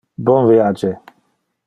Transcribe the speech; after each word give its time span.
Bon 0.29 0.47
viage! 0.51 0.95